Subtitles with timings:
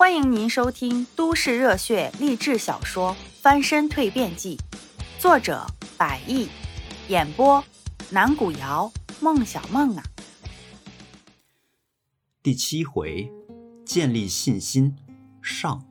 [0.00, 4.56] 欢迎您收听都市热血励志小说《翻身蜕变记》，
[5.20, 5.66] 作者：
[5.98, 6.48] 百亿，
[7.08, 7.62] 演播：
[8.08, 8.90] 南古瑶、
[9.20, 10.02] 孟小梦啊。
[12.42, 13.30] 第七回，
[13.84, 14.96] 建立信心
[15.42, 15.84] 上。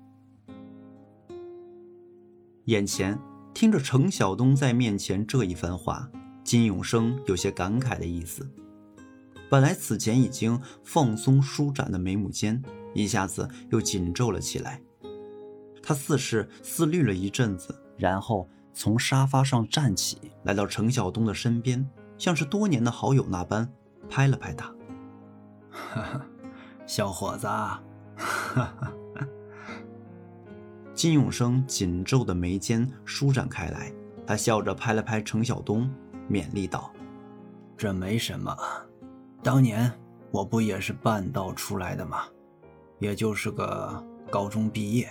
[2.66, 3.16] 眼前
[3.54, 6.10] 听着程晓东在面前这一番话，
[6.44, 8.50] 金永生有些感慨的意思。
[9.52, 12.60] 本来此前已经放松舒展的眉目间。
[12.94, 14.82] 一下子又紧皱了起来。
[15.82, 23.68] 他似是思虑了一阵子，然后从沙发上站起来，到程晓东的身边，像是多年的好友那般
[24.10, 24.74] 拍了拍他
[25.72, 26.26] ：“哈哈
[26.86, 27.48] 小伙子。”
[28.16, 28.94] 哈哈
[30.94, 33.92] 金永生紧皱的眉间舒展开来，
[34.28, 35.90] 他笑着拍了拍程晓东，
[36.30, 36.92] 勉励道
[37.78, 38.56] ：“这没什么，
[39.42, 39.92] 当年
[40.30, 42.24] 我不也是半道出来的吗？”
[43.00, 45.10] 也就是个高中毕业，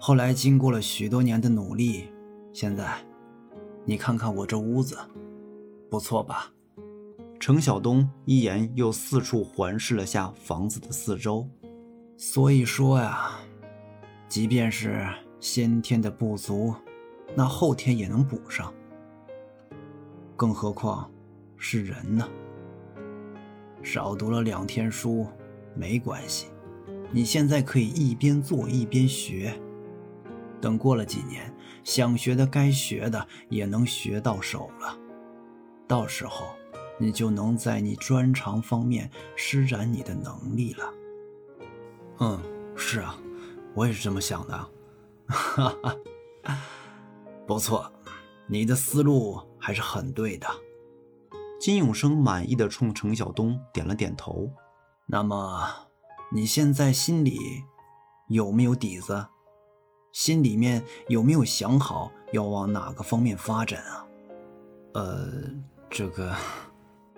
[0.00, 2.08] 后来经过了许多年的努力，
[2.52, 2.96] 现在，
[3.84, 4.96] 你看看我这屋子，
[5.90, 6.50] 不错吧？
[7.38, 11.46] 程晓东一言又四处环视了下房子的四周，
[12.16, 13.32] 所以说呀，
[14.26, 15.06] 即便是
[15.38, 16.74] 先天的不足，
[17.34, 18.72] 那后天也能补上，
[20.34, 21.10] 更何况
[21.58, 22.26] 是人呢？
[23.82, 25.26] 少读了两天书。
[25.76, 26.46] 没关系，
[27.12, 29.54] 你现在可以一边做一边学，
[30.60, 34.98] 等过了几年，想学的、该学的也能学到手了。
[35.86, 36.46] 到时候，
[36.98, 40.94] 你就能在你专长方面施展你的能力了。
[42.18, 42.40] 嗯，
[42.74, 43.16] 是啊，
[43.74, 44.68] 我也是这么想的。
[45.26, 46.56] 哈哈，
[47.46, 47.92] 不错，
[48.46, 50.46] 你的思路还是很对的。
[51.60, 54.50] 金永生满意的冲程晓东点了点头。
[55.08, 55.88] 那么，
[56.32, 57.38] 你现在心里
[58.26, 59.26] 有没有底子？
[60.12, 64.06] 心里面有没有想好要往哪个方面发展啊？
[64.94, 65.28] 呃，
[65.88, 66.34] 这个，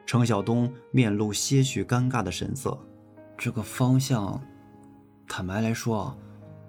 [0.04, 2.78] 程晓东面露些许尴尬的神色。
[3.38, 4.38] 这个方向，
[5.26, 6.14] 坦白来说，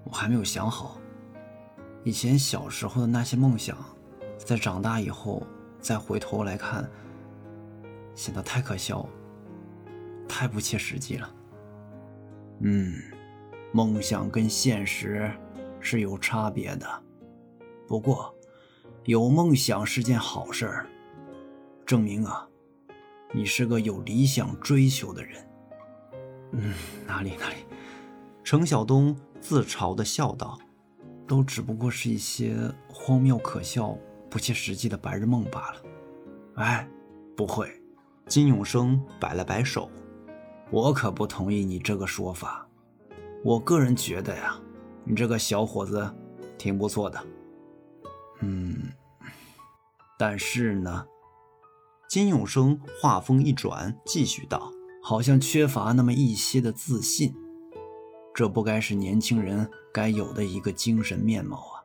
[0.05, 0.97] 我还没有想好。
[2.05, 3.75] 以前小时候的那些梦想，
[4.37, 5.43] 在长大以后
[5.81, 6.89] 再回头来看，
[8.15, 9.09] 显得太可笑了。
[10.29, 11.35] 太不切实际了。
[12.61, 12.93] 嗯，
[13.73, 15.29] 梦想跟现实
[15.81, 16.87] 是有差别的。
[17.87, 18.33] 不过，
[19.05, 20.85] 有梦想是件好事儿，
[21.85, 22.47] 证明啊，
[23.33, 25.49] 你是个有理想追求的人。
[26.51, 26.73] 嗯，
[27.07, 27.55] 哪里哪里，
[28.43, 30.57] 程晓东自嘲的笑道
[31.27, 32.55] ：“都只不过是一些
[32.87, 33.97] 荒谬可笑、
[34.29, 35.81] 不切实际的白日梦罢了。”
[36.55, 36.87] 哎，
[37.35, 37.69] 不会。
[38.27, 39.89] 金永生摆了摆手。
[40.71, 42.67] 我可不同意你这个说法。
[43.43, 44.59] 我个人觉得呀，
[45.03, 46.13] 你这个小伙子
[46.57, 47.19] 挺不错的。
[48.41, 48.91] 嗯，
[50.17, 51.05] 但是呢，
[52.07, 54.71] 金永生话锋一转，继续道
[55.01, 57.33] ：“好像缺乏那么一些的自信。
[58.33, 61.83] 这不该是年轻人该有的一个精神面貌啊！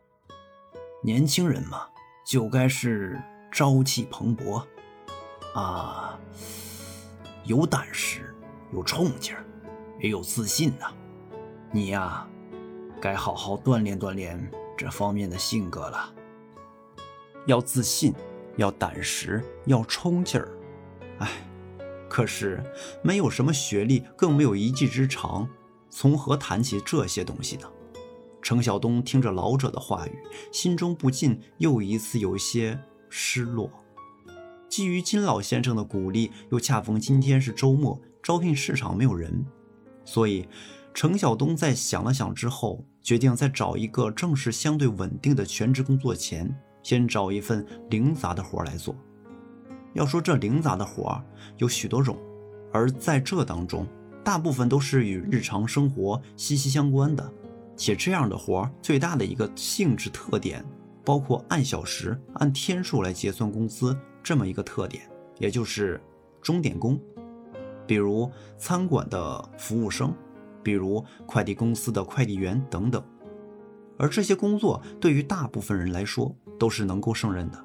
[1.03, 1.87] 年轻人嘛，
[2.27, 4.63] 就该是朝气蓬勃，
[5.55, 6.19] 啊，
[7.45, 8.31] 有胆识。”
[8.75, 9.45] 有冲劲儿，
[10.01, 10.93] 也有自信呐。
[11.71, 12.29] 你呀，
[13.01, 16.13] 该好好锻炼锻炼这方面的性格了。
[17.47, 18.13] 要自信，
[18.57, 20.49] 要胆识，要冲劲儿。
[21.19, 21.31] 哎，
[22.09, 22.61] 可是
[23.03, 25.49] 没有什么学历，更没有一技之长，
[25.89, 27.71] 从何谈起这些东西呢？
[28.43, 30.19] 程晓东听着老者的话语，
[30.51, 33.71] 心中不禁又一次有些失落。
[34.69, 38.01] 基于金老先生的鼓励，又恰逢今天是周末。
[38.25, 39.45] 招聘市场没有人，
[40.03, 40.49] 所以
[40.95, 46.51] 程晓东在想了想之后，决定在找一个正式相对稳定的全职工作前，
[46.83, 48.97] 先找一份零杂的活来做。
[49.93, 51.23] 要说这零杂的活
[51.59, 52.17] 有许多种，
[52.73, 53.87] 而在这当中，
[54.25, 57.31] 大部分都是与日常生活息息相关的，
[57.77, 60.65] 且这样的活最大的一个性质特点，
[61.05, 65.03] 包括按小时、按天数来结算工资这么一个特点，
[65.39, 66.01] 也就是
[66.41, 66.99] 钟点工。
[67.87, 70.15] 比如餐馆的服务生，
[70.63, 73.03] 比如快递公司的快递员等等，
[73.99, 77.65] 而这些工作对于大部分人来说都是能够胜任的，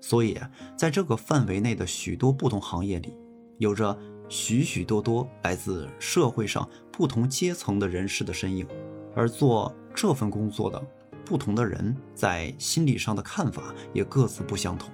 [0.00, 0.38] 所以
[0.76, 3.16] 在这个范围内的许多不同行业里，
[3.58, 3.96] 有着
[4.28, 8.66] 许许多多来自社会上不同阶层的人士的身影，
[9.14, 10.82] 而做这份工作的
[11.24, 14.90] 不同的人在心理上的看法也各自不相同，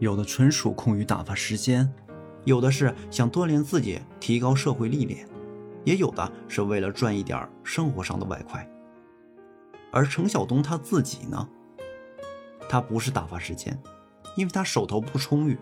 [0.00, 1.88] 有的纯属空余打发时间。
[2.44, 5.26] 有的是想锻炼自己，提高社会历练；
[5.84, 8.68] 也有的是为了赚一点生活上的外快。
[9.92, 11.48] 而程晓东他自己呢，
[12.68, 13.78] 他不是打发时间，
[14.36, 15.56] 因为他手头不充裕；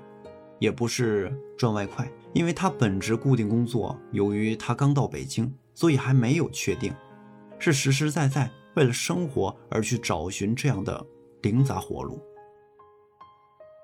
[0.59, 6.95] 也不是赚外快，因为他本职固定工作，由于他刚到北京，所以还没有确定，
[7.59, 11.05] 是实实在在为了生活而去找寻这样的
[11.43, 12.23] 零杂活路。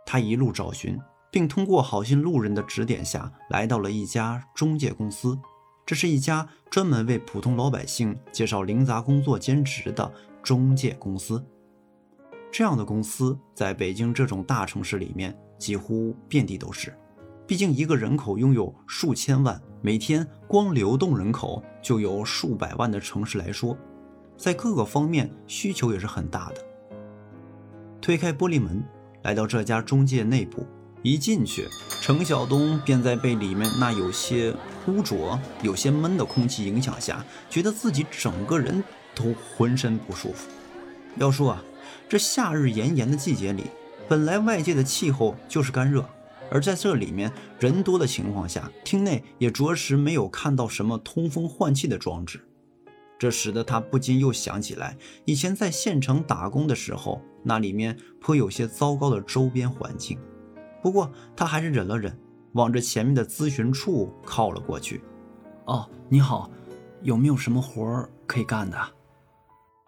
[0.06, 0.96] 他一路找寻，
[1.36, 5.38] 并通过好心路人的指点下来到了一家中介公司。
[5.84, 10.10] 这是一家专门为普通老百姓介绍零杂工作兼职的
[10.42, 11.44] 中介公司。
[12.50, 16.96] 这样的公司在北京这种大城市里面几乎遍地都是。
[17.46, 23.76] 毕竟一个人口拥有数千万，每天光流动人口就有数百万的城市来说，
[24.38, 26.64] 在各个方面需求也是很大的。
[28.00, 28.82] 推开玻璃门，
[29.22, 30.66] 来到这家中介内部。
[31.06, 31.68] 一进去，
[32.00, 34.52] 程晓东便在被里面那有些
[34.88, 38.82] 污浊、有些闷的空气影响下，觉得自己整个人
[39.14, 40.48] 都浑身不舒服。
[41.16, 41.62] 要说啊，
[42.08, 43.66] 这夏日炎炎的季节里，
[44.08, 46.04] 本来外界的气候就是干热，
[46.50, 47.30] 而在这里面
[47.60, 52.40] 人多的情况下，厅内也着实没有看到什么通风换气的装置，
[53.16, 60.18] 这使得他不禁又想起来以前在县城打工的时候，那里面颇有些糟糕的周边环境。
[60.82, 62.18] 不过他还是忍了忍，
[62.52, 65.02] 往着前面的咨询处靠了过去。
[65.64, 66.50] 哦，你好，
[67.02, 68.78] 有没有什么活儿可以干的？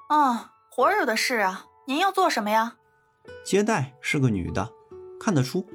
[0.09, 2.77] 哦，活儿有的是啊，您要做什么呀？
[3.45, 4.71] 接待是个女的，
[5.21, 5.67] 看得出，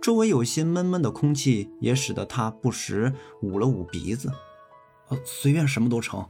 [0.00, 3.12] 周围有些闷闷的空气，也使得她不时
[3.42, 4.32] 捂了捂鼻子。
[5.08, 6.26] 呃，随便什么都成，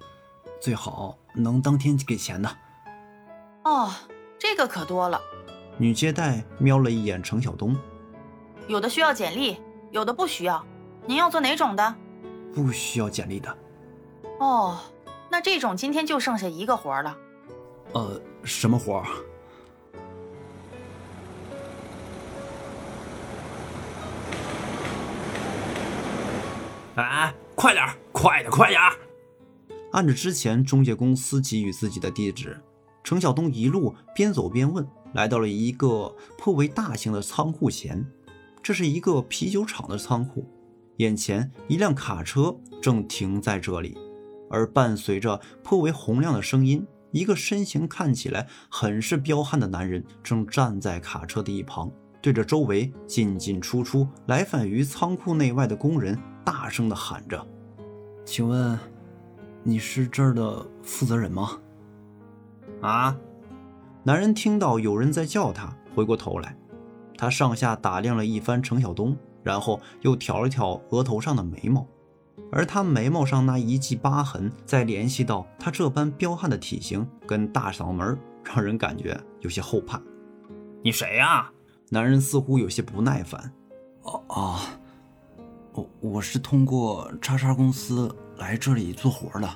[0.61, 2.49] 最好能当天给钱的。
[3.65, 3.91] 哦，
[4.39, 5.21] 这个可多了。
[5.79, 7.75] 女接待瞄了一眼程晓东。
[8.67, 9.59] 有的需要简历，
[9.91, 10.65] 有的不需要。
[11.07, 11.95] 您要做哪种的？
[12.55, 13.55] 不需要简历的。
[14.41, 14.79] 哦，
[15.31, 17.15] 那这种今天就剩下一个活了。
[17.93, 19.05] 呃，什么活？
[26.95, 28.81] 哎，快点，快点，快点！
[29.93, 32.59] 按着之前中介公司给予自己的地址，
[33.03, 38.05] 程晓东一路边走边问，来到了一个颇为大型的仓库前。
[38.65, 40.43] 这是一个啤酒厂的仓库，
[40.97, 43.95] 眼前一辆卡车正停在这里，
[44.49, 57.47] 而伴随着颇为洪亮的声音，一个身形看起来很是彪悍的男人正站在卡车的一旁，对着周围进进出出来返于仓库内外的工人大声地喊着
[58.25, 58.79] ：“请问，
[59.63, 61.61] 你是这儿的负责人吗？”
[62.81, 63.15] 啊！
[64.05, 66.57] 男人听到有人在叫他，回过头来。
[67.17, 71.87] 他上下打量了一番程晓东，然后又挑了挑额头上的眉毛，
[72.51, 80.01] 而他眉毛上那一记疤痕，再联系到他这般彪悍的体型跟大嗓门，让人感觉有些后怕。
[80.83, 81.51] 你谁呀？
[81.91, 83.53] 男人似乎有些不耐烦。
[84.03, 84.61] 哦哦，
[85.73, 89.49] 我我是通过叉叉公司来这里做活的，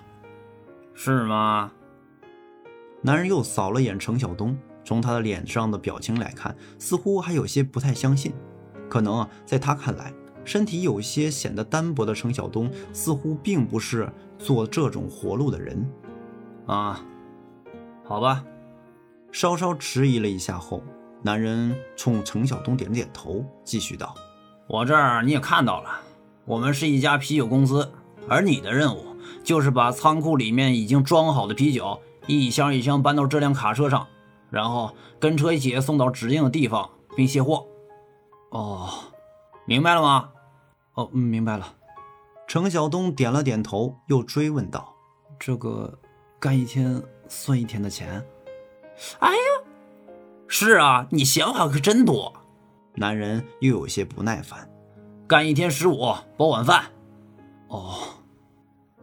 [0.95, 1.73] 是吗？
[3.03, 4.57] 男人又扫了眼程晓东。
[4.89, 8.33] 从他的脸上的表情来看，似乎还有些不太相信。
[8.89, 10.11] 可能啊，在他看来，
[10.47, 15.87] 身体有些显得单薄的程晓东，似乎并不是做这种活路的人。
[16.65, 17.05] 啊，
[18.03, 18.43] 好吧。
[19.31, 20.83] 稍稍迟疑了一下后，
[21.23, 24.15] 男人冲程晓东点了点头，继续道
[24.69, 25.91] ：“我这儿你也看到了，
[26.47, 27.93] 我们是一家啤酒公司，
[28.27, 29.05] 而你的任务
[29.45, 34.07] 就是把仓库里面已经装好的啤酒一箱一箱搬到这辆卡车上。”
[34.51, 37.67] 然后跟车一起送到指定的地方并卸货。
[38.51, 38.89] 哦，
[39.67, 40.31] 明白了吗？
[40.95, 41.75] 哦，明白了。
[42.47, 44.95] 程晓东点了点头，又追问道
[45.39, 45.99] ：“这个
[46.41, 48.25] 干一天算一天的钱？”
[49.21, 49.43] 哎呀，
[50.47, 52.33] 是啊，你想法可真多。
[52.95, 54.69] 男人又有些不耐烦
[55.29, 56.85] ：“干一天十五，包晚饭。”
[57.69, 57.95] 哦，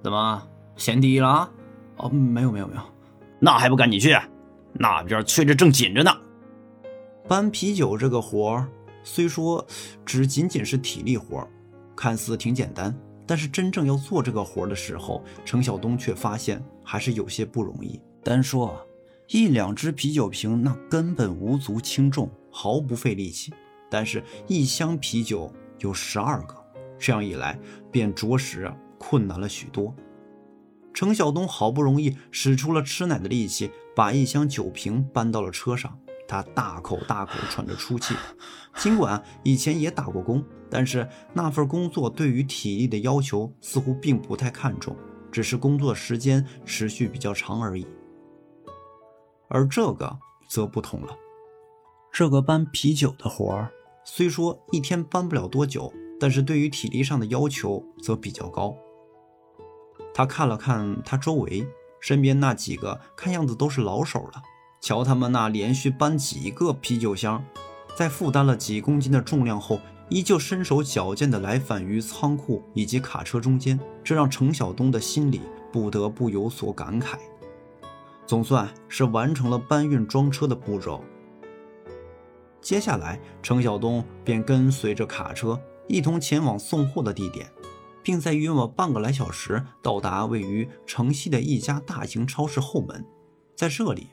[0.02, 0.42] 怎么
[0.76, 1.50] 嫌低了？
[1.98, 2.82] 哦，没有没有没有，
[3.40, 4.18] 那还不赶紧去？
[4.78, 6.12] 那边催着正紧着呢。
[7.28, 8.68] 搬啤酒这个活儿，
[9.04, 9.66] 虽说
[10.06, 11.48] 只仅仅是体力活儿，
[11.96, 18.00] 看似挺简单，但是真正要做这个活儿的时候，程晓东却发现还是有些不容易。
[18.24, 18.82] 单说啊
[19.28, 23.52] 一两只啤酒瓶，那根本无足轻重，毫不费力气；
[23.90, 26.56] 但是，一箱啤酒有十二个，
[27.00, 27.58] 这样一来，
[27.92, 29.96] 便着实困难了许多。
[30.94, 33.72] 程晓东好不容易使出了吃奶的力气。
[33.96, 35.98] 把一箱酒瓶搬到了车上，
[36.28, 38.14] 他大口大口喘着粗气。
[38.76, 44.96] 尽管以前也打过工，但是那份工作对于体力的要求似乎并不太看重，
[45.32, 47.88] 只是工作时间持续比较长而已。
[49.48, 50.18] 而这个
[50.50, 51.16] 则不同了，
[52.12, 53.72] 这个搬啤酒的活儿，
[54.04, 58.76] 虽说一天搬不了多久，但是对于体力上的要求则比较高。
[60.14, 61.66] 他看了看他周围，
[62.06, 64.44] 身边那几个看样子都是老手了。
[64.80, 67.44] 瞧他们那连续搬几个啤酒箱，
[67.98, 77.16] 在负担了几公斤的重量后，依旧身手矫健的来返于仓库以及卡车中间，这让程晓东的心里不得不有所感慨。
[78.28, 81.04] 总算是完成了搬运装车的步骤。
[82.62, 87.50] 接下来，程晓东便跟随着卡车一同前往送货的地点。
[88.06, 93.04] 并在约莫半个来小时到达位于城西的一家大型超市后门，
[93.56, 94.10] 在这里，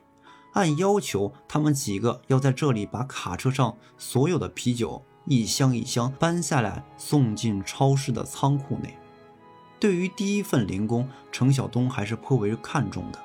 [0.54, 8.96] 按要求，他们几个要在这里把卡车上所有的啤酒一箱一箱搬下来，送进超市的仓库内。
[9.78, 13.18] 对于第一份零工，程晓东还是颇为看重的。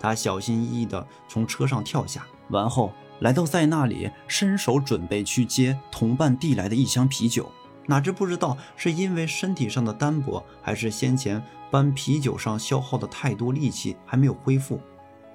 [0.00, 7.52] 他小心翼翼地从车上跳下，完后来到在那里，伸手准备去接同伴递来的一箱啤酒。
[7.86, 14.80] 哪知不知道是因为身体上的单薄，还是先前搬啤酒上消耗的太多力气还没有恢复，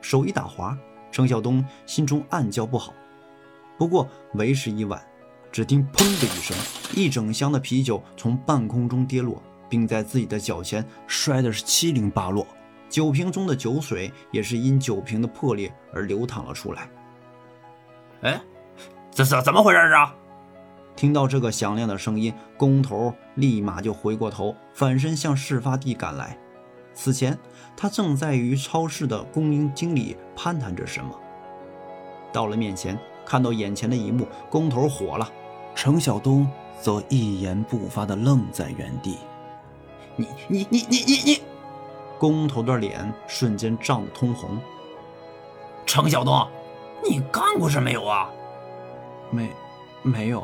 [0.01, 0.77] 手一打滑，
[1.11, 2.93] 程晓东心中暗叫不好。
[3.77, 5.01] 不过为时已晚，
[5.51, 6.57] 只听“砰”的一声，
[6.95, 12.45] 一整箱的啤酒从半空中跌落，并在自己的脚前摔的是七零八落，
[12.89, 16.89] 酒瓶中的酒水也是因酒瓶的破裂而流淌了出来。
[18.21, 18.41] 哎，
[19.11, 20.15] 这是怎么回事啊？
[20.99, 26.37] 听到这个响亮的声音，工头立马就回过头，反身向事发地赶来。
[26.93, 27.39] 此前，
[27.77, 31.17] 他正在与超市的供应经理攀谈着什么。
[32.33, 35.31] 到了面前，看到眼前的一幕，工头火了，
[35.73, 36.45] 程晓东
[36.81, 39.19] 则一言不发地愣在原地。
[40.17, 41.41] 你你你你你你！
[42.17, 44.59] 工头的脸瞬间涨得通红。
[45.85, 46.45] 程晓东，
[47.09, 48.29] 你干过什么没有啊？
[49.31, 49.49] 没，
[50.03, 50.43] 没有。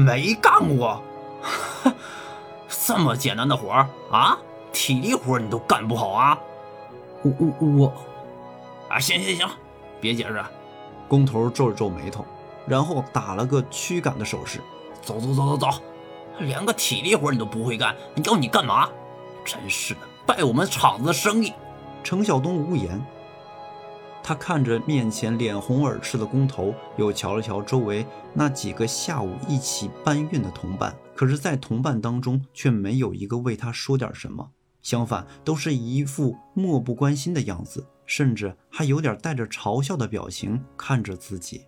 [0.00, 1.02] 没干过，
[2.68, 4.38] 这么简单的活儿啊，
[4.72, 6.38] 体力活你都干不好啊！
[7.22, 7.92] 我我我，
[8.88, 9.46] 啊，行行行，
[10.00, 10.42] 别解释。
[11.06, 12.24] 工头皱了皱眉头，
[12.66, 14.60] 然后打了个驱赶的手势，
[15.02, 15.68] 走走走走走，
[16.38, 18.88] 连个体力活你都不会干，你要你干嘛？
[19.44, 21.52] 真是的，败我们厂子的生意。
[22.02, 22.98] 程晓东无言。
[24.22, 41.64] 他看着面前脸红耳赤的工头，又瞧了瞧周围那几个下午一起搬运的同伴，可是，在同伴当中却没有一个为他说点什么，相反，都是一副漠不关心的样子，甚至还有点带着嘲笑的表情看着自己。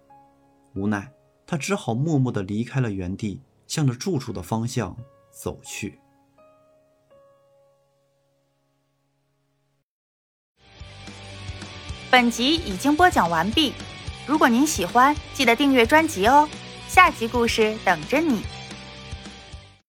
[0.75, 1.11] 无奈，
[1.47, 4.97] 他只好默默地离开了原地，向着住处的方向
[5.31, 5.99] 走去。
[12.13, 13.73] 本集已经播讲完毕，
[14.27, 16.47] 如果您喜欢，记得订阅专辑哦，
[16.87, 18.43] 下集故事等着你。